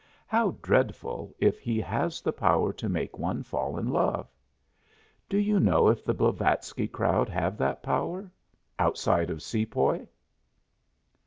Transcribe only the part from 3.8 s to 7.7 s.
love! Do you know if the Blavatsky crowd have